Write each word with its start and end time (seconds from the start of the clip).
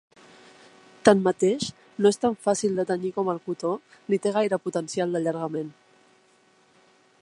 Tanmateix 1.09 1.67
no 2.05 2.11
és 2.15 2.17
tan 2.23 2.39
fàcil 2.47 2.81
de 2.81 2.87
tenyir 2.93 3.13
com 3.19 3.31
el 3.35 3.43
cotó 3.51 3.75
ni 4.13 4.23
té 4.25 4.35
gaire 4.39 4.63
potencial 4.67 5.15
d'allargament. 5.17 5.71